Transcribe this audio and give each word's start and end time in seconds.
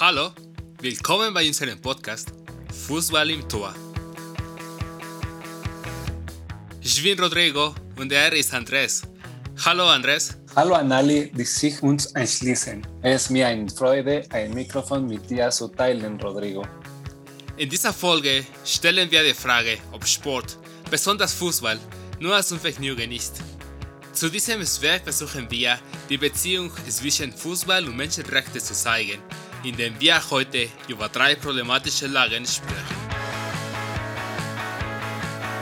Hallo, 0.00 0.30
willkommen 0.80 1.34
bei 1.34 1.46
unserem 1.46 1.78
Podcast 1.78 2.32
Fußball 2.86 3.28
im 3.28 3.46
Tor. 3.46 3.74
Ich 6.80 7.02
bin 7.02 7.20
Rodrigo 7.20 7.74
und 7.96 8.10
er 8.10 8.32
ist 8.32 8.54
Andres. 8.54 9.02
Hallo 9.62 9.86
Andres. 9.86 10.38
Hallo 10.56 10.74
an 10.74 10.90
alle, 10.90 11.26
die 11.26 11.44
sich 11.44 11.82
uns 11.82 12.12
anschließen. 12.16 12.86
Es 13.02 13.24
ist 13.24 13.30
mir 13.30 13.46
eine 13.46 13.68
Freude, 13.68 14.24
ein 14.30 14.54
Mikrofon 14.54 15.06
mit 15.06 15.28
dir 15.28 15.50
zu 15.50 15.68
teilen, 15.68 16.18
Rodrigo. 16.18 16.66
In 17.58 17.68
dieser 17.68 17.92
Folge 17.92 18.46
stellen 18.64 19.10
wir 19.10 19.22
die 19.22 19.34
Frage, 19.34 19.76
ob 19.92 20.06
Sport, 20.06 20.56
besonders 20.90 21.34
Fußball, 21.34 21.78
nur 22.18 22.34
als 22.34 22.52
Vergnügen 22.54 23.12
ist. 23.12 23.42
Zu 24.14 24.30
diesem 24.30 24.64
Zweck 24.64 25.02
versuchen 25.04 25.50
wir, 25.50 25.78
die 26.08 26.16
Beziehung 26.16 26.72
zwischen 26.88 27.30
Fußball 27.30 27.86
und 27.86 27.96
Menschenrechten 27.96 28.60
zu 28.60 28.72
zeigen 28.72 29.18
in 29.64 29.76
dem 29.76 30.00
wir 30.00 30.22
heute 30.30 30.68
über 30.88 31.08
drei 31.08 31.34
problematische 31.34 32.06
Lagen 32.06 32.46
sprechen. 32.46 33.02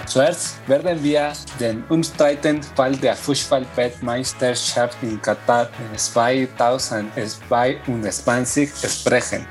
Zuerst 0.07 0.59
werden 0.67 1.03
wir 1.05 1.33
den 1.61 1.85
umstrittenen 1.89 2.63
Fall 2.63 2.97
der 2.97 3.15
Fußball-Weltmeisterschaft 3.15 4.99
in 5.03 5.23
Katar 5.23 5.71
in 5.79 5.97
2022 5.97 8.71
sprechen. 8.91 9.47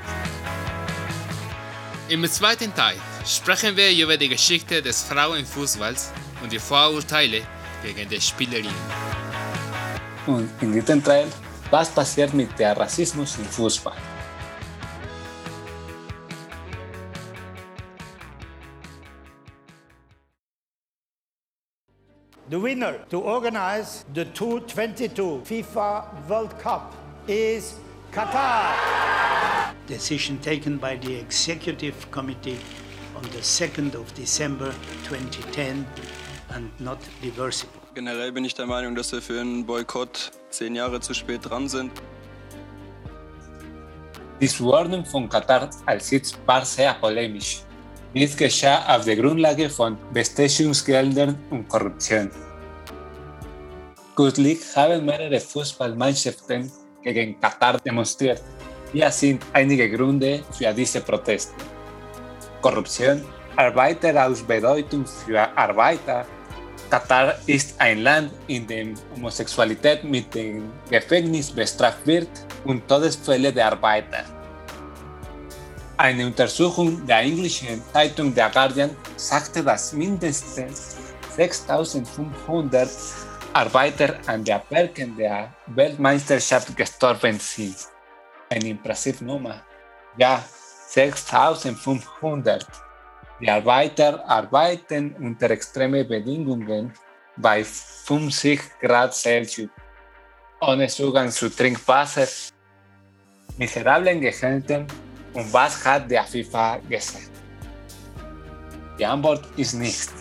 Im 2.10 2.28
zweiten 2.28 2.74
Teil 2.74 2.96
sprechen 3.24 3.74
wir 3.74 3.90
über 3.90 4.18
die 4.18 4.28
Geschichte 4.28 4.82
des 4.82 5.02
Frauenfußballs 5.04 6.12
und 6.42 6.52
die 6.52 6.58
Vorurteile 6.58 7.40
gegen 7.82 8.06
die 8.08 8.20
Spielerinnen. 8.20 8.74
Und 10.26 10.50
im 10.60 10.72
dritten 10.72 11.02
Teil, 11.02 11.26
was 11.70 11.88
passiert 11.88 12.34
mit 12.34 12.58
dem 12.58 12.76
Rassismus 12.76 13.38
im 13.38 13.46
Fußball? 13.46 14.09
The 22.50 22.58
winner 22.58 22.98
to 23.10 23.20
organize 23.20 24.04
the 24.12 24.24
2022 24.24 25.42
FIFA 25.44 26.28
World 26.28 26.58
Cup 26.58 26.92
is 27.28 27.78
Qatar. 28.10 29.72
Decision 29.86 30.36
taken 30.40 30.76
by 30.76 30.96
the 30.96 31.14
Executive 31.14 31.94
Committee 32.10 32.58
on 33.14 33.22
the 33.30 33.38
2nd 33.38 33.94
of 33.94 34.12
December 34.14 34.74
2010 35.04 35.86
and 36.48 36.68
not 36.80 36.98
reversible. 37.22 37.80
Generell 37.94 38.32
bin 38.32 38.44
ich 38.44 38.56
der 38.56 38.66
Meinung, 38.66 38.96
dass 38.96 39.12
wir 39.12 39.22
für 39.22 39.40
einen 39.40 39.64
Boykott 39.64 40.32
zehn 40.50 40.74
Jahre 40.74 40.98
zu 40.98 41.14
spät 41.14 41.48
dran 41.48 41.68
sind. 41.68 41.92
Die 44.40 44.48
Zuordnung 44.48 45.04
von 45.04 45.28
Katar 45.28 45.70
als 45.86 46.08
Sitz 46.08 46.36
war 46.46 46.64
sehr 46.64 46.94
polemisch. 46.94 47.62
Dies 48.12 48.36
geschah 48.36 48.82
auf 48.96 49.04
der 49.04 49.14
Grundlage 49.14 49.70
von 49.70 49.96
Bestechungsgeldern 50.12 51.38
und 51.50 51.68
Korruption. 51.68 52.28
Kürzlich 54.16 54.58
haben 54.74 55.04
mehrere 55.06 55.38
Fußballmannschaften 55.38 56.72
gegen 57.04 57.38
Katar 57.40 57.78
demonstriert. 57.78 58.42
Hier 58.92 59.12
sind 59.12 59.46
einige 59.52 59.88
Gründe 59.88 60.42
für 60.50 60.74
diese 60.74 61.00
Proteste. 61.02 61.54
Korruption, 62.60 63.22
Arbeiter 63.54 64.26
aus 64.26 64.42
Bedeutung 64.42 65.06
für 65.06 65.46
Arbeiter. 65.56 66.26
Katar 66.90 67.38
ist 67.46 67.80
ein 67.80 68.02
Land, 68.02 68.32
in 68.48 68.66
dem 68.66 68.94
Homosexualität 69.14 70.02
mit 70.02 70.34
dem 70.34 70.72
Gefängnis 70.90 71.52
bestraft 71.52 72.04
wird 72.04 72.28
und 72.64 72.88
Todesfälle 72.88 73.52
der 73.52 73.70
Arbeiter. 73.70 74.39
Eine 76.00 76.24
Untersuchung 76.24 77.06
der 77.06 77.18
englischen 77.18 77.82
Zeitung 77.92 78.34
The 78.34 78.46
Guardian 78.50 78.96
sagte, 79.16 79.62
dass 79.62 79.92
mindestens 79.92 80.96
6500 81.36 82.88
Arbeiter 83.52 84.18
an 84.26 84.42
der 84.42 84.62
Werken 84.70 85.14
der 85.14 85.52
Weltmeisterschaft 85.66 86.74
gestorben 86.74 87.38
sind. 87.38 87.76
Eine 88.48 88.68
impressive 88.70 89.22
Nummer. 89.22 89.62
Ja, 90.16 90.42
6500. 90.88 92.66
Die 93.38 93.50
Arbeiter 93.50 94.26
arbeiten 94.26 95.14
unter 95.20 95.50
extremen 95.50 96.08
Bedingungen 96.08 96.94
bei 97.36 97.62
50 97.62 98.58
Grad 98.80 99.14
Celsius, 99.14 99.68
ohne 100.62 100.88
Zugang 100.88 101.30
zu 101.30 101.50
Trinkwasser, 101.50 102.26
miserablen 103.58 104.22
Gehältern 104.22 104.86
und 105.34 105.52
was 105.52 105.84
hat 105.84 106.10
der 106.10 106.24
FIFA 106.24 106.78
gesagt? 106.88 107.30
Die 108.98 109.06
Antwort 109.06 109.46
ist 109.56 109.74
nichts. 109.74 110.12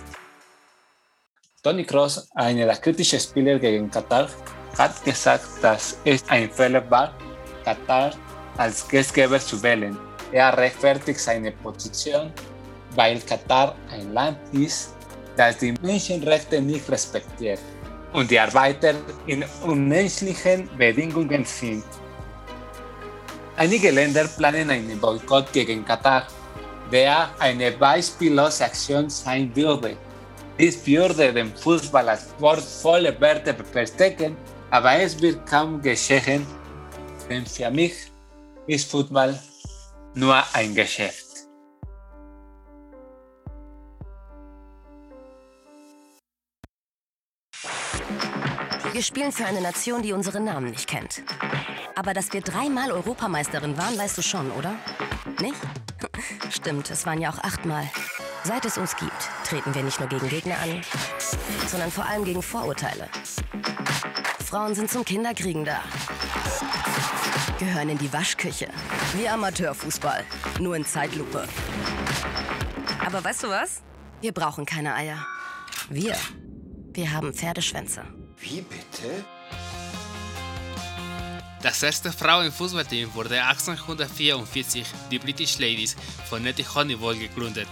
Tony 1.62 1.84
Kroos, 1.84 2.30
einer 2.36 2.66
der 2.66 2.78
kritischen 2.78 3.20
Spieler 3.20 3.60
gegen 3.60 3.92
Katar, 3.92 4.30
hat 4.78 5.04
gesagt, 5.04 5.46
dass 5.62 5.98
es 6.06 6.24
ein 6.30 6.50
Fehler 6.50 6.90
war, 6.90 7.14
Katar 7.66 8.12
als 8.58 8.88
Gastgeber 8.88 9.40
zu 9.40 9.62
wählen. 9.62 9.98
Er 10.32 10.56
rechtfertigt 10.58 11.20
seine 11.20 11.52
Position, 11.52 12.32
weil 12.96 13.20
Katar 13.20 13.76
ein 13.92 14.14
Land 14.14 14.38
ist, 14.54 14.96
das 15.36 15.58
die 15.58 15.74
Menschenrechte 15.82 16.62
nicht 16.62 16.90
respektiert 16.90 17.60
und 18.14 18.32
die 18.32 18.40
Arbeiter 18.40 18.94
in 19.28 19.44
unmenschlichen 19.64 20.70
Bedingungen 20.78 21.46
sind. 21.46 21.84
Einige 23.60 23.92
Länder 23.92 24.26
planen 24.26 24.70
einen 24.70 24.98
Boykott 24.98 25.52
gegen 25.52 25.84
Katar, 25.84 26.26
der 26.90 27.30
eine 27.40 27.74
beispiellose 27.74 28.64
Aktion 28.64 29.10
sein 29.10 29.54
würde. 29.54 29.98
Dies 30.58 30.88
würde 30.88 31.34
den 31.34 31.54
Fußball 31.54 32.08
als 32.08 32.28
wortvolle 32.40 33.20
Werte 33.20 33.54
verstecken, 33.54 34.38
aber 34.72 34.94
es 35.02 35.22
wird 35.22 35.46
kaum 35.46 35.82
geschehen, 35.82 36.48
denn 37.30 37.46
für 37.46 37.70
mich 37.70 37.96
ist 38.66 38.90
Fußball 38.90 39.38
nur 40.16 40.42
ein 40.54 40.74
Geschäft. 40.74 41.29
Wir 49.00 49.04
spielen 49.06 49.32
für 49.32 49.46
eine 49.46 49.62
Nation, 49.62 50.02
die 50.02 50.12
unsere 50.12 50.42
Namen 50.42 50.72
nicht 50.72 50.86
kennt. 50.86 51.24
Aber 51.96 52.14
dass 52.14 52.34
wir 52.34 52.42
dreimal 52.42 52.92
Europameisterin 52.92 53.78
waren, 53.78 53.98
weißt 53.98 54.18
du 54.18 54.22
schon, 54.22 54.52
oder? 54.52 54.76
Nicht? 55.40 55.56
Stimmt, 56.52 56.92
es 56.92 57.06
waren 57.06 57.22
ja 57.22 57.30
auch 57.30 57.38
achtmal. 57.38 57.90
Seit 58.44 58.66
es 58.66 58.78
uns 58.78 58.98
gibt, 58.98 59.30
treten 59.46 59.74
wir 59.74 59.84
nicht 59.84 60.02
nur 60.02 60.10
gegen 60.10 60.28
Gegner 60.28 60.56
an, 60.62 60.82
sondern 61.68 61.92
vor 61.92 62.08
allem 62.08 62.26
gegen 62.26 62.42
Vorurteile. 62.42 63.08
Frauen 64.46 64.76
sind 64.76 64.92
zum 64.92 65.06
Kinderkriegen 65.06 65.64
da. 65.64 65.80
Gehören 67.58 67.88
in 67.88 68.00
die 68.00 68.12
Waschküche. 68.12 68.68
Wie 69.16 69.30
Amateurfußball. 69.30 70.26
Nur 70.60 70.76
in 70.76 70.84
Zeitlupe. 70.84 71.48
Aber 73.06 73.24
weißt 73.24 73.44
du 73.44 73.48
was? 73.48 73.82
Wir 74.20 74.34
brauchen 74.34 74.66
keine 74.66 74.94
Eier. 74.94 75.26
Wir. 75.90 76.18
Wir 76.92 77.14
haben 77.14 77.34
Pferdeschwänze. 77.34 78.04
Wie 78.42 78.62
bitte? 78.62 79.26
Das 81.62 81.84
erste 81.84 82.12
Frauenfußballteam 82.12 83.14
wurde 83.14 83.44
1844 83.44 84.86
die 85.12 85.20
British 85.20 85.60
Ladies 85.60 85.96
von 86.30 86.42
Nettie 86.42 86.66
Honeywell 86.74 87.18
gegründet. 87.18 87.68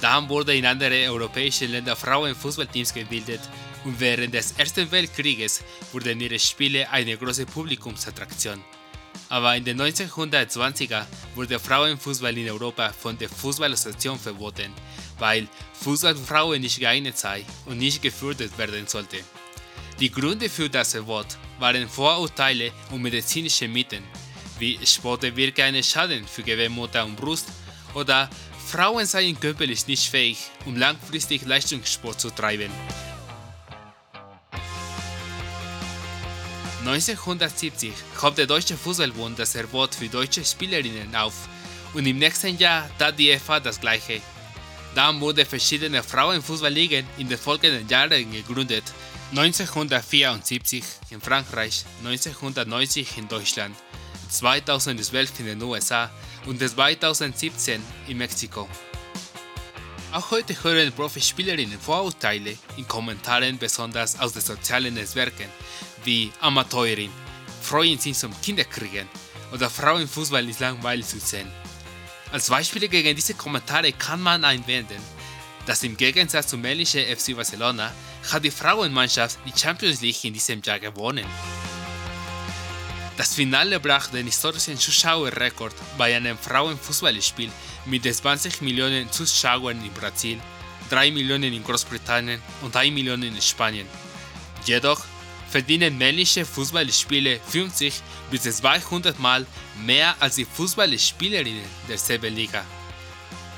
Dann 0.00 0.28
wurden 0.28 0.56
in 0.56 0.66
anderen 0.66 1.08
europäischen 1.10 1.70
Ländern 1.70 1.96
Frauenfußballteams 1.96 2.92
gebildet 2.92 3.40
und 3.84 4.00
während 4.00 4.34
des 4.34 4.52
Ersten 4.52 4.90
Weltkrieges 4.90 5.62
wurden 5.92 6.20
ihre 6.20 6.40
Spiele 6.40 6.90
eine 6.90 7.16
große 7.16 7.46
Publikumsattraktion. 7.46 8.64
Aber 9.28 9.54
in 9.54 9.64
den 9.64 9.80
1920er 9.80 11.04
wurde 11.36 11.60
Frauenfußball 11.60 12.36
in 12.36 12.50
Europa 12.50 12.92
von 12.92 13.16
der 13.16 13.28
Fußballassociation 13.28 14.18
verboten, 14.18 14.72
weil 15.20 15.46
Fußball 15.74 16.16
für 16.16 16.24
Frauen 16.24 16.60
nicht 16.62 16.80
geeignet 16.80 17.16
sei 17.16 17.44
und 17.66 17.78
nicht 17.78 18.02
gefördert 18.02 18.58
werden 18.58 18.88
sollte. 18.88 19.18
Die 20.00 20.10
Gründe 20.10 20.48
für 20.48 20.70
das 20.70 20.92
Verbot 20.92 21.26
waren 21.58 21.86
Vorurteile 21.86 22.72
und 22.90 23.02
medizinische 23.02 23.68
Mythen, 23.68 24.02
wie 24.58 24.78
Sport 24.86 25.36
wirke 25.36 25.62
einen 25.62 25.82
Schaden 25.82 26.26
für 26.26 26.42
Gebärmutter 26.42 27.04
und 27.04 27.16
Brust 27.16 27.48
oder 27.92 28.30
Frauen 28.66 29.04
seien 29.04 29.38
körperlich 29.38 29.86
nicht 29.86 30.08
fähig, 30.08 30.38
um 30.64 30.74
langfristig 30.74 31.44
Leistungssport 31.44 32.18
zu 32.18 32.30
treiben. 32.30 32.70
1970 36.86 37.92
hob 38.22 38.34
der 38.36 38.46
Deutsche 38.46 38.78
Fußballbund 38.78 39.38
das 39.38 39.52
Verbot 39.52 39.94
für 39.94 40.08
deutsche 40.08 40.42
Spielerinnen 40.46 41.14
auf 41.14 41.46
und 41.92 42.06
im 42.06 42.18
nächsten 42.18 42.56
Jahr 42.56 42.88
tat 42.98 43.18
die 43.18 43.36
FA 43.38 43.60
das 43.60 43.78
gleiche. 43.78 44.22
Dann 44.94 45.20
wurden 45.20 45.44
verschiedene 45.44 46.02
Frauenfußballligen 46.02 47.06
in 47.18 47.28
den 47.28 47.36
folgenden 47.36 47.86
Jahren 47.86 48.32
gegründet 48.32 48.84
1974 49.30 50.82
in 51.10 51.20
Frankreich, 51.20 51.84
1990 52.04 53.16
in 53.16 53.28
Deutschland, 53.28 53.76
2012 54.28 55.40
in 55.40 55.46
den 55.46 55.62
USA 55.62 56.10
und 56.46 56.58
2017 56.58 57.80
in 58.08 58.18
Mexiko. 58.18 58.68
Auch 60.12 60.32
heute 60.32 60.60
hören 60.64 60.90
Profispielerinnen 60.90 61.78
Vorurteile 61.78 62.58
in 62.76 62.88
Kommentaren, 62.88 63.56
besonders 63.56 64.18
aus 64.18 64.32
den 64.32 64.42
sozialen 64.42 64.94
Netzwerken, 64.94 65.48
wie 66.02 66.32
Amateurin, 66.40 67.12
freuen 67.62 68.00
sich 68.00 68.18
zum 68.18 68.32
Kinderkriegen 68.40 69.08
oder 69.52 69.70
Frauenfußball 69.70 70.48
ist 70.48 70.58
langweilig 70.58 71.06
zu 71.06 71.20
sehen. 71.20 71.48
Als 72.32 72.48
Beispiele 72.48 72.88
gegen 72.88 73.14
diese 73.14 73.34
Kommentare 73.34 73.92
kann 73.92 74.20
man 74.20 74.44
einwenden, 74.44 75.00
dass 75.66 75.82
im 75.82 75.96
Gegensatz 75.96 76.48
zum 76.48 76.60
männlichen 76.60 77.04
FC 77.04 77.34
Barcelona 77.36 77.92
hat 78.32 78.44
die 78.44 78.50
Frauenmannschaft 78.50 79.38
die 79.46 79.58
Champions 79.58 80.00
League 80.00 80.24
in 80.24 80.32
diesem 80.32 80.62
Jahr 80.62 80.78
gewonnen. 80.78 81.26
Das 83.16 83.34
Finale 83.34 83.78
brach 83.80 84.06
den 84.06 84.26
historischen 84.26 84.78
Zuschauerrekord 84.78 85.74
bei 85.98 86.16
einem 86.16 86.38
Frauenfußballspiel 86.38 87.50
mit 87.84 88.02
20 88.14 88.62
Millionen 88.62 89.12
Zuschauern 89.12 89.84
in 89.84 89.92
Brasil, 89.92 90.40
3 90.88 91.10
Millionen 91.10 91.52
in 91.52 91.62
Großbritannien 91.62 92.40
und 92.62 92.74
1 92.74 92.94
Million 92.94 93.22
in 93.22 93.40
Spanien. 93.42 93.86
Jedoch 94.64 95.04
verdienen 95.50 95.98
männliche 95.98 96.46
Fußballspieler 96.46 97.38
50 97.46 97.92
bis 98.30 98.42
200 98.42 99.18
Mal 99.18 99.44
mehr 99.84 100.14
als 100.20 100.36
die 100.36 100.46
Fußballspielerinnen 100.46 101.64
derselben 101.88 102.34
Liga. 102.34 102.64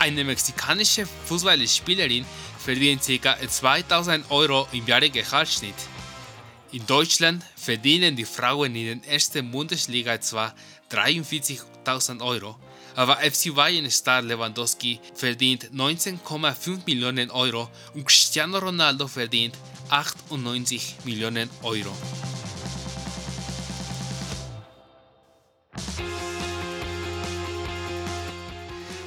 Eine 0.02 0.24
mexikanische 0.24 1.06
Fußballspielerin 1.26 2.26
verdient 2.58 3.02
ca. 3.22 3.36
2000 3.38 4.32
Euro 4.32 4.66
im 4.72 4.84
Jahresgehaltsschnitt. 4.84 5.76
In 6.72 6.84
Deutschland 6.88 7.44
verdienen 7.54 8.16
die 8.16 8.24
Frauen 8.24 8.74
in 8.74 9.00
der 9.00 9.12
ersten 9.12 9.48
Bundesliga 9.52 10.20
zwar 10.20 10.56
43.000 10.90 12.20
Euro, 12.20 12.56
aber 12.96 13.18
FC 13.18 13.54
Bayern-Star 13.54 14.22
Lewandowski 14.22 14.98
verdient 15.14 15.70
19,5 15.72 16.80
Millionen 16.84 17.30
Euro 17.30 17.70
und 17.94 18.04
Cristiano 18.04 18.58
Ronaldo 18.58 19.06
verdient 19.06 19.54
98 19.88 20.96
Millionen 21.04 21.48
Euro. 21.62 21.96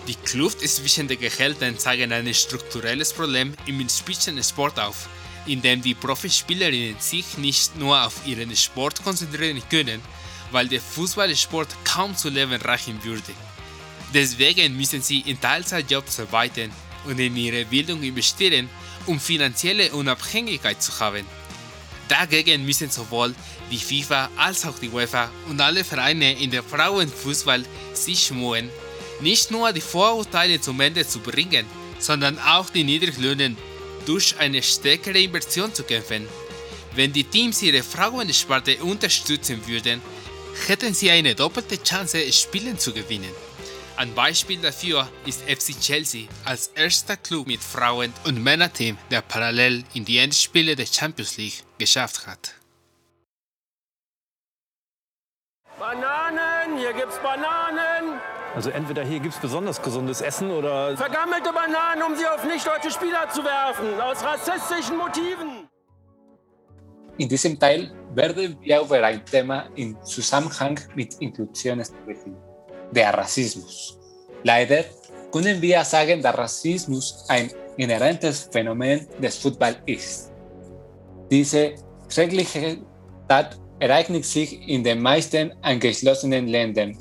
Die 0.07 0.15
Kluft 0.15 0.59
zwischen 0.61 1.07
den 1.07 1.19
Gehältern 1.19 1.79
zeigt 1.79 2.11
ein 2.11 2.33
strukturelles 2.33 3.11
Problem 3.11 3.55
im 3.65 3.89
Spitzensport 3.89 4.79
auf, 4.79 5.09
in 5.47 5.63
dem 5.63 5.81
die 5.81 5.95
Profispielerinnen 5.95 6.99
sich 6.99 7.37
nicht 7.37 7.75
nur 7.75 8.05
auf 8.05 8.13
ihren 8.27 8.55
Sport 8.55 9.03
konzentrieren 9.03 9.63
können, 9.67 9.99
weil 10.51 10.67
der 10.67 10.81
Fußballsport 10.81 11.69
kaum 11.83 12.15
zu 12.15 12.29
leben 12.29 12.61
reichen 12.61 13.03
würde. 13.03 13.33
Deswegen 14.13 14.77
müssen 14.77 15.01
sie 15.01 15.21
in 15.21 15.41
Teilzeitjobs 15.41 16.19
arbeiten 16.19 16.71
und 17.05 17.19
in 17.19 17.35
ihre 17.35 17.65
Bildung 17.65 18.03
investieren, 18.03 18.69
um 19.07 19.19
finanzielle 19.19 19.91
Unabhängigkeit 19.91 20.83
zu 20.83 20.99
haben. 20.99 21.25
Dagegen 22.07 22.63
müssen 22.63 22.91
sowohl 22.91 23.33
die 23.71 23.79
FIFA 23.79 24.29
als 24.37 24.65
auch 24.67 24.77
die 24.77 24.89
UEFA 24.89 25.31
und 25.49 25.59
alle 25.59 25.83
Vereine 25.83 26.39
in 26.39 26.51
der 26.51 26.61
Frauenfußball 26.61 27.65
sich 27.93 28.29
mühen, 28.29 28.69
nicht 29.21 29.51
nur 29.51 29.71
die 29.73 29.81
Vorurteile 29.81 30.59
zum 30.61 30.79
Ende 30.79 31.07
zu 31.07 31.19
bringen, 31.19 31.65
sondern 31.99 32.37
auch 32.39 32.69
die 32.69 32.83
Niedriglöhnen 32.83 33.57
durch 34.05 34.37
eine 34.37 34.61
stärkere 34.61 35.19
Inversion 35.19 35.73
zu 35.73 35.83
kämpfen. 35.83 36.27
Wenn 36.93 37.11
die 37.11 37.23
Teams 37.23 37.61
ihre 37.61 37.83
Frauensparte 37.83 38.77
unterstützen 38.83 39.65
würden, 39.67 40.01
hätten 40.67 40.93
sie 40.93 41.11
eine 41.11 41.35
doppelte 41.35 41.81
Chance, 41.81 42.31
Spielen 42.31 42.79
zu 42.79 42.93
gewinnen. 42.93 43.31
Ein 43.97 44.13
Beispiel 44.13 44.59
dafür 44.59 45.09
ist 45.25 45.41
FC 45.41 45.79
Chelsea 45.79 46.27
als 46.43 46.67
erster 46.75 47.15
Club 47.15 47.47
mit 47.47 47.61
Frauen- 47.61 48.13
und 48.25 48.43
Männerteam, 48.43 48.97
der 49.09 49.21
parallel 49.21 49.83
in 49.93 50.03
die 50.03 50.17
Endspiele 50.17 50.75
der 50.75 50.85
Champions 50.85 51.37
League 51.37 51.63
geschafft 51.77 52.27
hat. 52.27 52.53
Bananen, 55.79 56.77
hier 56.77 56.93
gibt's 56.93 57.17
Bananen. 57.19 58.19
Also 58.55 58.69
entweder 58.69 59.03
hier 59.03 59.19
gibt 59.19 59.35
es 59.35 59.41
besonders 59.41 59.81
gesundes 59.81 60.21
Essen 60.21 60.49
oder... 60.49 60.95
Vergammelte 60.95 61.51
Bananen, 61.51 62.03
um 62.07 62.15
sie 62.15 62.25
auf 62.25 62.41
nicht-deutsche 62.45 62.89
Spieler 62.89 63.27
zu 63.29 63.43
werfen, 63.43 63.99
aus 63.99 64.23
rassistischen 64.23 64.95
Motiven. 64.95 65.67
In 67.17 67.27
diesem 67.27 67.59
Teil 67.59 67.91
werden 68.13 68.57
wir 68.61 68.81
über 68.81 69.03
ein 69.03 69.25
Thema 69.25 69.65
im 69.75 70.01
Zusammenhang 70.03 70.79
mit 70.95 71.15
Inklusion 71.19 71.83
sprechen, 71.83 72.37
der 72.91 73.13
Rassismus. 73.13 73.99
Leider 74.43 74.85
können 75.33 75.61
wir 75.61 75.83
sagen, 75.83 76.21
dass 76.21 76.37
Rassismus 76.37 77.25
ein 77.27 77.51
inhärentes 77.75 78.49
Phänomen 78.51 79.05
des 79.21 79.37
Fußballs 79.37 79.79
ist. 79.85 80.31
Diese 81.29 81.75
schreckliche 82.07 82.77
Tat 83.27 83.59
ereignet 83.79 84.23
sich 84.23 84.65
in 84.69 84.81
den 84.81 85.01
meisten 85.01 85.51
angeschlossenen 85.61 86.47
Ländern 86.47 86.97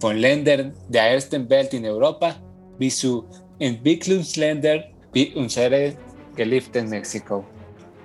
von 0.00 0.16
Ländern 0.16 0.72
der 0.88 1.10
ersten 1.12 1.48
Welt 1.48 1.72
in 1.74 1.84
Europa 1.86 2.34
bis 2.78 2.98
zu 2.98 3.24
Entwicklungsländern 3.58 4.84
wie 5.12 5.32
unsere 5.34 5.94
geliebten 6.34 6.88
Mexiko. 6.88 7.44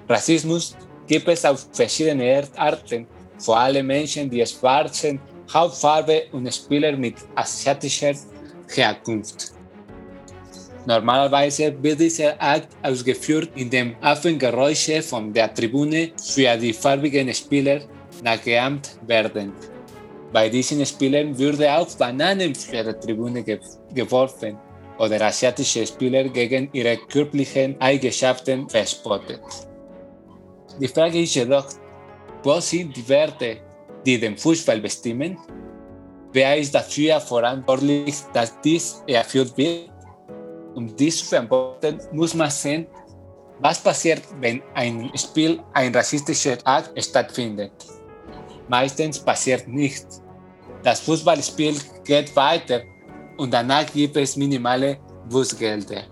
Rassismus 0.09 0.75
gibt 1.07 1.27
es 1.27 1.45
auf 1.45 1.67
verschiedene 1.71 2.43
Arten, 2.55 3.07
vor 3.37 3.57
allem 3.57 3.87
Menschen, 3.87 4.29
die 4.29 4.45
schwarzen 4.45 5.19
Hautfarbe 5.53 6.23
und 6.31 6.53
Spieler 6.53 6.97
mit 6.97 7.15
asiatischer 7.35 8.13
Herkunft. 8.73 9.53
Normalerweise 10.85 11.75
wird 11.81 11.99
dieser 11.99 12.39
Akt 12.41 12.69
ausgeführt, 12.83 13.49
indem 13.55 13.95
Affengeräusche 14.01 15.01
von 15.01 15.33
der 15.33 15.51
Tribüne 15.53 16.11
für 16.23 16.55
die 16.57 16.73
farbigen 16.73 17.33
Spieler 17.33 17.81
nachgeahmt 18.23 18.99
werden. 19.07 19.53
Bei 20.35 20.49
diesen 20.49 20.85
Spielen 20.85 21.37
würde 21.37 21.71
auch 21.71 21.89
Bananen 21.95 22.53
für 22.53 22.83
die 22.83 22.99
Tribüne 22.99 23.41
ge 23.41 23.57
geworfen 23.93 24.57
oder 24.99 25.21
asiatische 25.21 25.87
Spieler 25.87 26.25
gegen 26.27 26.67
ihre 26.73 26.97
körperlichen 26.97 27.79
Eigenschaften 27.79 28.67
verspottet. 28.67 29.39
Die 30.77 30.89
Frage 30.89 31.21
ist 31.21 31.35
jedoch, 31.35 31.67
wo 32.43 32.59
sind 32.59 32.97
die 32.97 33.07
Werte, 33.07 33.61
die 34.05 34.19
den 34.19 34.35
Fußball 34.35 34.81
bestimmen? 34.81 35.37
Wer 36.33 36.57
ist 36.57 36.75
dafür 36.75 37.21
verantwortlich, 37.21 38.15
dass 38.33 38.59
dies 38.59 39.01
erfüllt 39.07 39.55
wird? 39.55 39.89
Um 40.75 40.93
dies 40.97 41.19
zu 41.19 41.25
verantworten, 41.27 41.97
muss 42.11 42.33
man 42.33 42.49
sehen, 42.49 42.87
was 43.61 43.79
passiert, 43.79 44.23
wenn 44.41 44.61
ein 44.73 45.09
Spiel 45.15 45.61
ein 45.71 45.95
rassistischer 45.95 46.57
Akt 46.65 46.91
stattfindet. 47.01 47.71
Meistens 48.67 49.17
passiert 49.17 49.65
nichts. 49.69 50.24
Das 50.85 50.99
Fußballspiel 50.99 51.75
geht 52.05 52.35
weiter 52.35 52.83
und 53.37 53.51
danach 53.51 53.91
gibt 53.91 54.15
es 54.17 54.35
minimale 54.37 54.99
Bußgelder. 55.27 56.03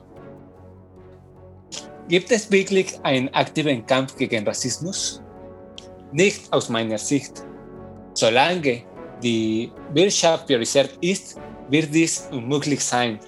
Gibt 2.07 2.31
es 2.31 2.49
wirklich 2.49 2.87
einen 3.03 3.29
aktiven 3.35 3.85
Kampf 3.85 4.17
gegen 4.17 4.43
Rassismus? 4.47 5.21
Nicht 6.11 6.51
aus 6.51 6.69
meiner 6.69 6.97
Sicht. 6.97 7.43
Solange 8.15 8.81
die 9.21 9.71
Wirtschaft 9.93 10.47
priorisiert 10.47 10.97
ist, 11.01 11.37
wird 11.69 11.93
dies 11.93 12.27
unmöglich 12.31 12.83
sein. 12.83 13.19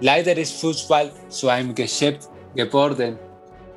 Leider 0.00 0.34
ist 0.34 0.58
Fußball 0.62 1.12
zu 1.28 1.48
einem 1.50 1.74
Geschäft 1.74 2.30
geworden, 2.54 3.18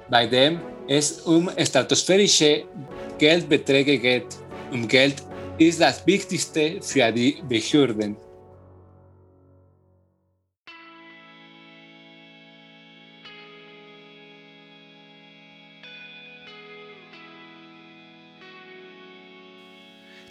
bei 0.09 0.25
dem 0.25 0.61
es 0.87 1.19
um 1.23 1.49
stratosphärische 1.59 2.63
Geldbeträge 3.17 3.97
geht, 3.99 4.37
um 4.71 4.87
Geld 4.87 5.21
ist 5.67 5.79
das 5.79 6.05
Wichtigste 6.07 6.81
für 6.81 7.11
die 7.11 7.37
Behörden. 7.47 8.17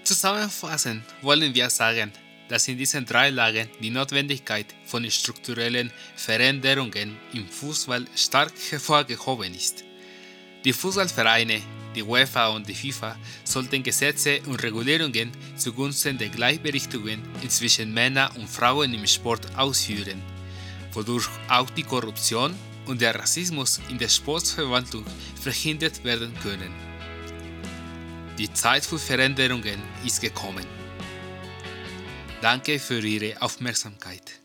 Zusammenfassend 0.03 1.05
wollen 1.23 1.55
wir 1.55 1.71
sagen, 1.71 2.11
dass 2.49 2.67
in 2.67 2.77
diesen 2.77 3.07
drei 3.07 3.31
Lagen 3.31 3.69
die 3.81 3.91
Notwendigkeit 3.91 4.67
von 4.85 5.09
strukturellen 5.09 5.93
Veränderungen 6.17 7.17
im 7.33 7.47
Fußball 7.47 8.05
stark 8.17 8.53
hervorgehoben 8.71 9.55
ist. 9.55 9.85
Die 10.65 10.73
Fußballvereine 10.73 11.61
die 11.95 12.03
UEFA 12.03 12.49
und 12.49 12.69
die 12.69 12.75
FIFA 12.75 13.17
sollten 13.45 13.83
Gesetze 13.83 14.41
und 14.47 14.63
Regulierungen 14.63 15.33
zugunsten 15.57 16.19
der 16.19 16.29
Gleichberechtigung 16.29 17.19
zwischen 17.49 17.93
Männern 17.93 18.31
und 18.37 18.49
Frauen 18.49 18.95
im 18.95 19.07
Sport 19.07 19.47
ausführen, 19.57 20.23
wodurch 20.93 21.29
auch 21.49 21.71
die 21.71 21.83
Korruption 21.83 22.55
und 22.87 23.01
der 23.01 23.15
Rassismus 23.15 23.81
in 23.89 23.99
der 23.99 24.09
Sportverwaltung 24.09 25.05
verhindert 25.41 26.03
werden 26.05 26.33
können. 26.43 26.73
Die 28.39 28.53
Zeit 28.53 28.85
für 28.85 28.99
Veränderungen 28.99 29.81
ist 30.05 30.21
gekommen. 30.21 30.65
Danke 32.41 32.79
für 32.79 33.01
Ihre 33.01 33.41
Aufmerksamkeit. 33.43 34.40